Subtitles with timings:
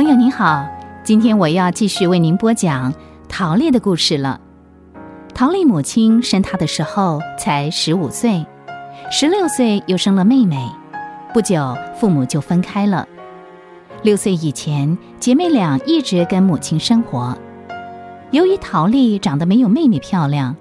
[0.00, 0.66] 朋友您好，
[1.04, 2.90] 今天我要继续为您播讲
[3.28, 4.40] 陶丽的故事了。
[5.34, 8.46] 陶丽母亲生她的时候才十五岁，
[9.10, 10.56] 十六岁又生了妹妹，
[11.34, 13.06] 不久父母就分开了。
[14.02, 17.36] 六岁以前，姐妹俩一直跟母亲生活。
[18.30, 20.56] 由于陶丽长得没有妹妹漂亮，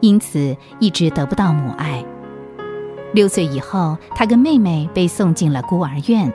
[0.00, 2.04] 因此一直得不到母爱。
[3.14, 6.32] 六岁以后，她跟妹妹被送进了孤儿院，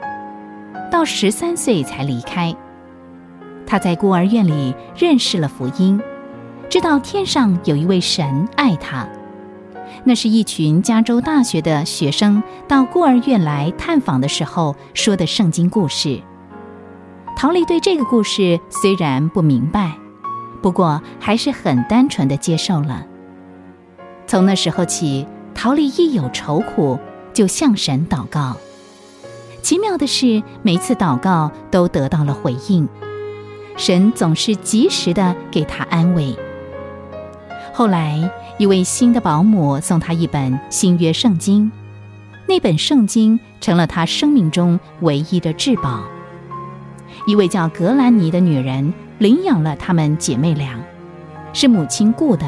[0.90, 2.54] 到十三岁才离开。
[3.66, 6.00] 他在孤儿院里认识了福音，
[6.68, 9.08] 知道天上有一位神爱他。
[10.04, 16.20] 那是一群加州大学的学生到孤儿院来探访的时候说的圣经故事。
[17.36, 19.92] 陶丽对这个故事虽然不明白，
[20.62, 23.04] 不过还是很单纯的接受了。
[24.26, 25.26] 从那时候起。
[25.58, 26.98] 陶丽一有愁苦，
[27.32, 28.54] 就向神祷告。
[29.66, 32.88] 奇妙的是，每次祷告都得到了回应，
[33.76, 36.36] 神总是及时的给他安慰。
[37.74, 41.72] 后来，一位新的保姆送他一本新约圣经，
[42.46, 46.04] 那本圣经成了他生命中唯一的至宝。
[47.26, 50.78] 一位叫格兰尼的女人领养了她们姐妹俩，
[51.52, 52.46] 是母亲雇的。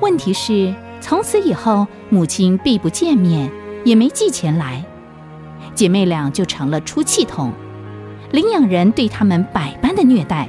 [0.00, 0.74] 问题是。
[1.00, 3.48] 从此以后，母亲必不见面，
[3.84, 4.84] 也没寄钱来，
[5.74, 7.52] 姐妹俩就成了出气筒，
[8.30, 10.48] 领养人对他们百般的虐待。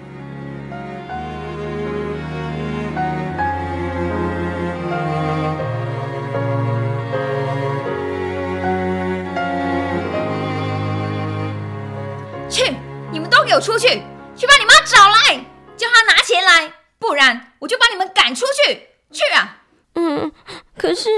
[12.50, 12.76] 去，
[13.12, 13.88] 你们都给我出去，
[14.36, 15.44] 去把你妈找来，
[15.76, 18.90] 叫她拿钱来，不然我就把你们赶出去。
[19.12, 19.58] 去啊！
[19.96, 20.32] 嗯，
[20.78, 21.10] 可是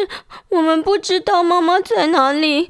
[0.49, 2.69] 我们不知道妈妈在哪里。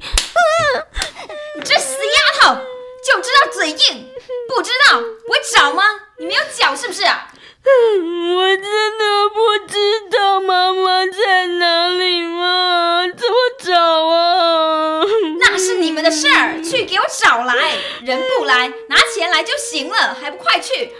[3.46, 4.08] 嘴硬，
[4.48, 5.82] 不知道不会找吗？
[6.18, 7.28] 你没有脚是不是啊？
[7.66, 13.04] 我真的不知道妈妈在哪里吗？
[13.08, 15.02] 怎么找啊？
[15.40, 17.74] 那是你们的事儿，去给我找来。
[18.04, 20.92] 人不来，拿钱来就行了，还不快去？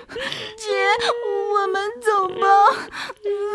[0.56, 0.72] 姐，
[1.54, 2.88] 我们走吧。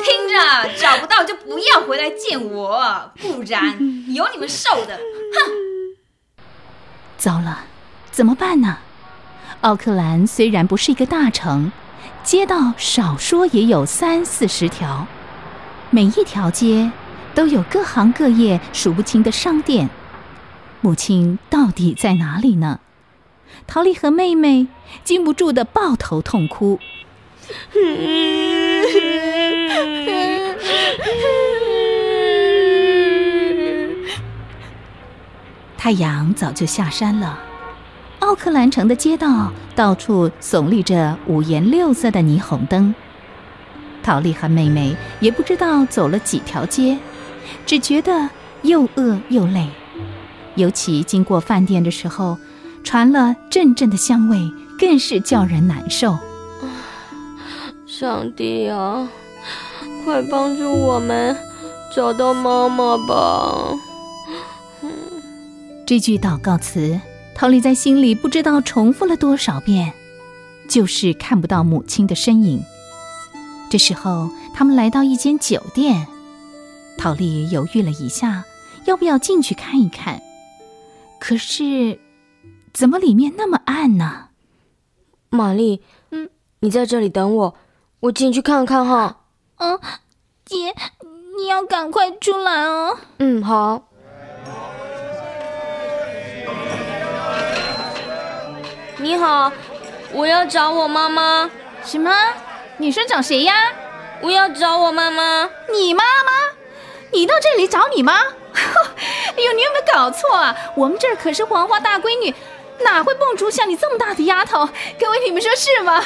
[0.04, 3.78] 听着，找不到就不要回来见我，不然
[4.14, 4.98] 有你们受的。
[4.98, 5.52] 哼！
[7.18, 7.66] 糟了，
[8.12, 8.78] 怎么办呢？
[9.62, 11.72] 奥克兰虽然不是一个大城。
[12.24, 15.08] 街道少说也有三四十条，
[15.90, 16.92] 每一条街
[17.34, 19.90] 都有各行各业数不清的商店。
[20.82, 22.80] 母亲到底在哪里呢？
[23.66, 24.68] 陶丽和妹妹
[25.04, 26.80] 禁不住的抱头痛哭。
[35.76, 37.40] 太阳早就下山了。
[38.32, 42.96] 奥克兰城的街道到处耸立着五颜六色的霓虹灯。
[44.02, 46.98] 陶丽和妹妹也不知道走了几条街，
[47.66, 48.30] 只觉得
[48.62, 49.68] 又饿又累。
[50.56, 52.38] 尤其经过饭店的时候，
[52.86, 54.50] 传了阵阵的香味，
[54.80, 56.18] 更是叫人难受。
[57.86, 59.10] 上帝啊，
[60.06, 61.36] 快帮助我们
[61.94, 63.76] 找到妈妈吧！
[65.86, 66.98] 这句祷告词。
[67.34, 69.94] 陶丽在心里不知道重复了多少遍，
[70.68, 72.64] 就是看不到母亲的身影。
[73.70, 76.08] 这时候，他们来到一间酒店，
[76.98, 78.44] 陶丽犹豫了一下，
[78.86, 80.22] 要不要进去看一看。
[81.20, 82.00] 可是，
[82.74, 84.28] 怎么里面那么暗呢？
[85.30, 85.82] 玛丽，
[86.12, 87.56] 嗯，你在这里等我，
[88.02, 89.22] 我进去看看哈。
[89.58, 89.80] 嗯，
[90.46, 90.76] 姐，
[91.38, 92.98] 你要赶快出来哦。
[93.18, 93.88] 嗯，好。
[99.02, 99.52] 你好，
[100.14, 101.50] 我要找我妈妈。
[101.84, 102.12] 什么？
[102.78, 103.54] 你说找谁呀？
[104.22, 105.50] 我要找我妈妈。
[105.74, 106.32] 你妈妈？
[107.12, 108.14] 你到这里找你妈？
[108.54, 110.56] 哎呦，你有没有搞错啊？
[110.76, 112.32] 我们这儿可是黄花大闺女，
[112.82, 114.70] 哪会蹦出像你这么大的丫头？
[115.00, 116.04] 各位，你们说是吗？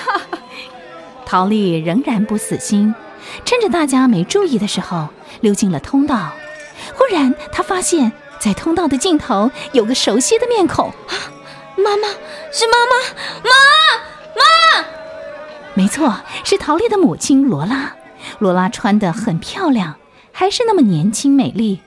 [1.25, 2.95] 陶丽仍然不死心，
[3.44, 5.09] 趁着大家没注意的时候
[5.42, 6.30] 溜进了通道。
[6.94, 10.94] 忽然，她发现，在通道的尽头有个熟悉的面孔。
[11.77, 12.07] 妈妈
[12.51, 12.95] 是妈妈，
[13.44, 13.51] 妈
[14.81, 14.88] 妈，
[15.74, 17.95] 没错，是陶丽的母亲罗拉。
[18.39, 19.95] 罗拉穿得很漂亮，
[20.31, 21.81] 还是那么年轻美丽。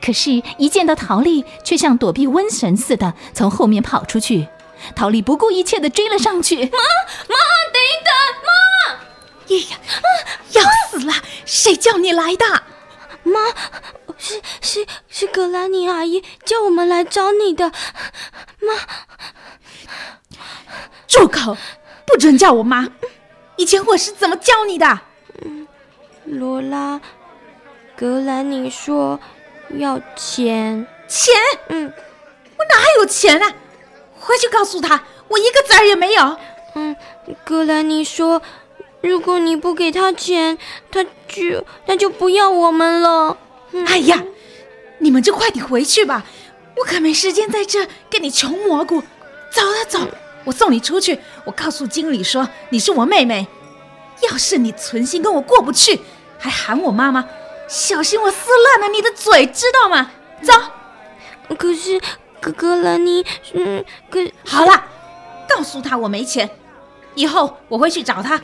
[0.00, 4.48] 可是，一见到陶丽，却像躲避瘟神似的从后面跑出去。
[4.94, 6.56] 陶丽不顾一切地追了上去。
[6.56, 7.36] 妈妈，
[7.72, 8.12] 等等，
[8.46, 8.94] 妈！
[9.48, 9.78] 哎呀，
[10.52, 11.12] 要死了！
[11.44, 12.44] 谁叫你来的？
[13.24, 13.40] 妈，
[14.22, 17.72] 是是是，格兰尼阿姨叫我们来找你的，
[18.60, 18.74] 妈。
[21.08, 21.56] 住口！
[22.06, 22.88] 不准叫我妈！
[23.56, 25.00] 以前我是怎么教你的？
[26.24, 27.00] 罗拉，
[27.96, 29.18] 格兰尼说
[29.70, 30.86] 要钱。
[31.08, 31.34] 钱？
[31.68, 31.92] 嗯，
[32.56, 33.52] 我哪有钱啊？
[34.20, 36.36] 回去告诉他，我一个子儿也没有。
[36.76, 36.94] 嗯，
[37.44, 38.40] 格兰尼说，
[39.00, 40.56] 如果你不给他钱，
[40.92, 43.36] 他就他就不要我们了。
[43.86, 44.22] 哎呀，
[44.98, 46.24] 你们就快点回去吧，
[46.76, 49.02] 我可没时间在这跟你穷蘑菇。
[49.50, 50.00] 走了，走，
[50.44, 51.18] 我送你出去。
[51.44, 53.46] 我告诉经理说你是我妹妹。
[54.30, 56.00] 要是你存心跟我过不去，
[56.38, 57.26] 还喊我妈妈，
[57.66, 60.10] 小心我撕烂了你的嘴，知道吗？
[60.42, 60.52] 走。
[61.58, 62.00] 可是，
[62.40, 64.84] 哥哥兰妮，嗯，可好了，
[65.48, 66.48] 告诉他我没钱，
[67.14, 68.40] 以后我会去找他。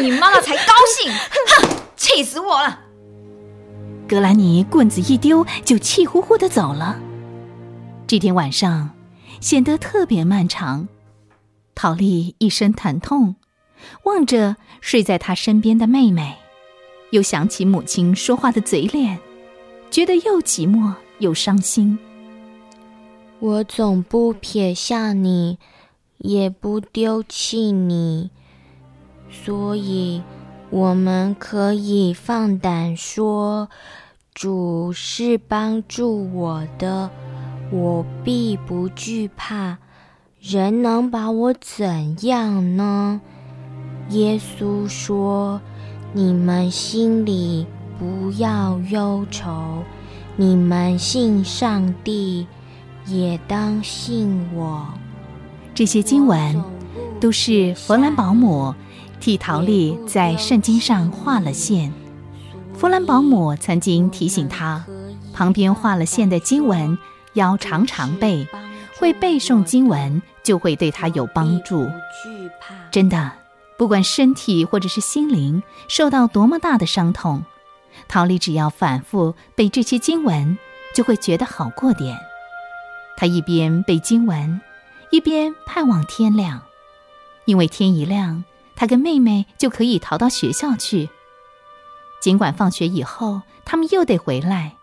[0.00, 1.12] 你妈妈才高兴！
[1.12, 2.80] 哼，气死我了！
[4.08, 6.98] 格兰尼棍子一丢，就气呼呼的走了。
[8.06, 8.90] 这天晚上
[9.40, 10.88] 显得特别漫长。
[11.74, 13.36] 陶丽一身疼痛，
[14.04, 16.36] 望着睡在她身边的妹妹，
[17.10, 19.18] 又想起母亲说话的嘴脸，
[19.90, 21.98] 觉得又寂寞又伤心。
[23.38, 25.58] 我总不撇下你，
[26.18, 28.30] 也不丢弃你。
[29.32, 30.22] 所以，
[30.70, 33.68] 我们可以放胆说，
[34.34, 37.10] 主是帮助我的，
[37.70, 39.78] 我必不惧怕。
[40.40, 43.20] 人能把我怎样呢？
[44.10, 45.60] 耶稣说
[46.12, 47.66] ：“你们心里
[47.98, 49.82] 不要忧愁，
[50.36, 52.46] 你们信上帝，
[53.06, 54.86] 也当信我。”
[55.74, 56.62] 这些经文
[57.20, 58.74] 都是弗兰保姆。
[59.22, 61.92] 替陶丽在圣经上画了线。
[62.74, 64.84] 弗兰保姆曾经提醒他，
[65.32, 66.98] 旁边画了线的经文
[67.34, 68.44] 要常常背，
[68.98, 71.88] 会背诵经文就会对他有帮助。
[72.90, 73.30] 真的，
[73.78, 77.44] 不管身体或者是心灵受到多么大的伤痛，
[78.08, 80.58] 陶丽只要反复背这些经文，
[80.96, 82.18] 就会觉得好过点。
[83.16, 84.60] 他一边背经文，
[85.12, 86.62] 一边盼望天亮，
[87.44, 88.42] 因为天一亮。
[88.82, 91.08] 他跟妹妹就可以逃到学校去。
[92.20, 94.74] 尽管放学以后他们又得回来，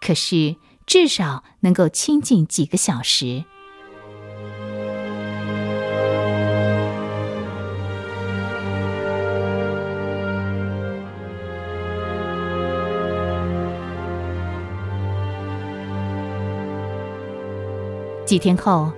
[0.00, 0.56] 可是
[0.86, 3.44] 至少能够亲近几个小时。
[18.24, 18.90] 几天后，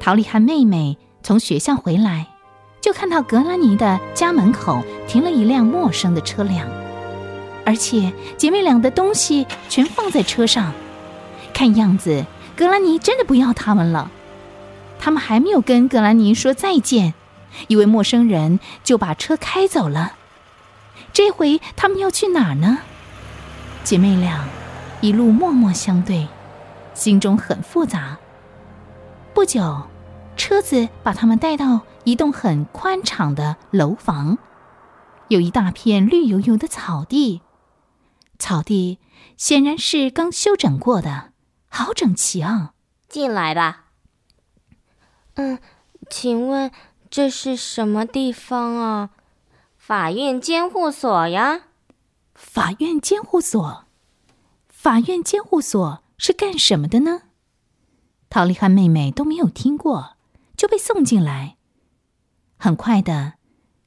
[0.00, 2.31] 陶丽和妹妹从学校回来。
[2.82, 6.68] 就看到格兰尼的家门口停了一辆陌生的车辆，
[7.64, 10.72] 而且姐妹俩的东西全放在车上。
[11.54, 12.26] 看样子，
[12.56, 14.10] 格兰尼真的不要他们了。
[14.98, 17.14] 他们还没有跟格兰尼说再见，
[17.68, 20.14] 一位陌生人就把车开走了。
[21.12, 22.78] 这回他们要去哪儿呢？
[23.84, 24.44] 姐妹俩
[25.00, 26.26] 一路默默相对，
[26.94, 28.18] 心中很复杂。
[29.32, 29.82] 不久，
[30.36, 31.82] 车子把他们带到。
[32.04, 34.38] 一栋很宽敞的楼房，
[35.28, 37.42] 有一大片绿油油的草地，
[38.38, 38.98] 草地
[39.36, 41.32] 显然是刚修整过的，
[41.68, 42.74] 好整齐啊！
[43.08, 43.86] 进来吧。
[45.34, 45.58] 嗯，
[46.10, 46.70] 请问
[47.08, 49.10] 这是什么地方啊？
[49.76, 51.62] 法院监护所呀？
[52.34, 53.84] 法院监护所？
[54.68, 57.22] 法院监护所是干什么的呢？
[58.28, 60.16] 陶丽和妹妹都没有听过，
[60.56, 61.56] 就被送进来。
[62.62, 63.32] 很快的，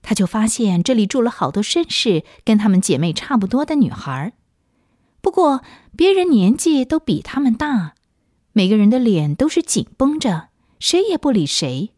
[0.01, 4.33] 他就发现这里住了好多绅士，跟他们姐妹差不多的女孩。
[5.21, 5.63] 不过
[5.95, 7.93] 别人年纪都比他们大，
[8.51, 11.93] 每个人的脸都是紧绷着，谁也不理谁。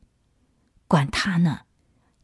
[0.88, 1.62] 管他呢，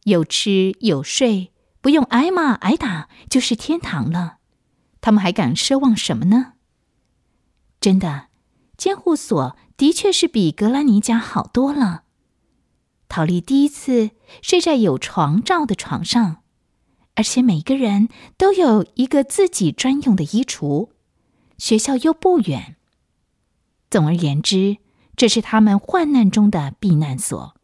[0.04, 4.36] 有吃有睡，不用挨骂挨打就是天堂了。
[5.00, 6.52] 他们还敢奢望什么呢？
[7.80, 8.28] 真的，
[8.76, 12.03] 监护所的确是比格兰尼家好多了。
[13.16, 14.10] 陶丽第一次
[14.42, 16.38] 睡在有床罩的床上，
[17.14, 20.88] 而且每个人都有一个自己专用的衣橱，
[21.56, 22.74] 学校又不远。
[23.88, 24.78] 总而言之，
[25.14, 27.54] 这是他们患难中的避难所。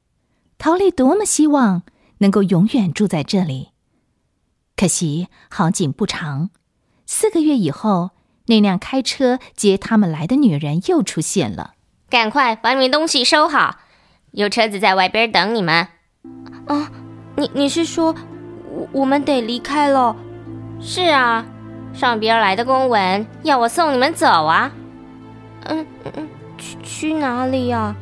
[0.57, 1.83] 陶丽多么希望
[2.19, 3.71] 能够永远住在这里。
[4.77, 6.51] 可惜好景不长，
[7.07, 8.11] 四个月以后，
[8.47, 11.75] 那辆开车接他们来的女人又出现了。
[12.09, 13.81] 赶快把你们东西收好，
[14.33, 15.87] 有车子在外边等你们。
[16.67, 16.91] 啊，
[17.37, 18.15] 你你是说，
[18.73, 20.15] 我我们得离开了？
[20.81, 21.45] 是啊，
[21.93, 24.71] 上边来的公文要我送你们走啊。
[25.67, 27.95] 嗯嗯嗯，去去哪里呀？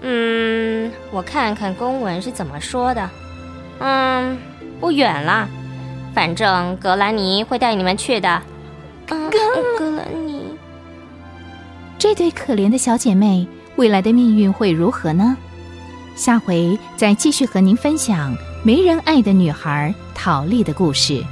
[0.00, 3.10] 嗯，我看看公文是怎么说的。
[3.80, 4.38] 嗯，
[4.80, 5.48] 不远了，
[6.14, 8.42] 反正格兰尼会带你们去的。
[9.06, 9.16] 格
[9.78, 10.56] 格兰尼，
[11.98, 15.36] 这对可怜的小姐妹未来的命运会如何呢？
[16.14, 21.24] 下回再继续和您分享没人爱的女孩陶丽的故事。